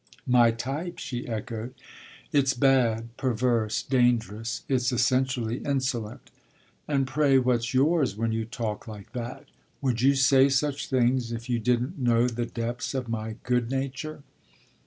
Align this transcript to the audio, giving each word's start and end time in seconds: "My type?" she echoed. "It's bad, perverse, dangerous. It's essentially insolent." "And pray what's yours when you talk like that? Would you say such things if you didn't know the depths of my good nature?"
"My 0.25 0.49
type?" 0.49 0.97
she 0.97 1.27
echoed. 1.27 1.75
"It's 2.31 2.55
bad, 2.55 3.15
perverse, 3.17 3.83
dangerous. 3.83 4.63
It's 4.67 4.91
essentially 4.91 5.57
insolent." 5.59 6.31
"And 6.87 7.05
pray 7.05 7.37
what's 7.37 7.75
yours 7.75 8.15
when 8.17 8.31
you 8.31 8.45
talk 8.45 8.87
like 8.87 9.13
that? 9.13 9.45
Would 9.79 10.01
you 10.01 10.15
say 10.15 10.49
such 10.49 10.87
things 10.89 11.31
if 11.31 11.51
you 11.51 11.59
didn't 11.59 11.99
know 11.99 12.27
the 12.27 12.47
depths 12.47 12.95
of 12.95 13.09
my 13.09 13.35
good 13.43 13.69
nature?" 13.69 14.23